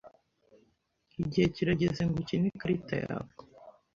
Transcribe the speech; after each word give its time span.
Igihe 1.23 1.45
kirageze 1.55 2.01
ngo 2.07 2.15
ukine 2.21 2.45
ikarita 2.51 2.95
yawe. 3.03 3.31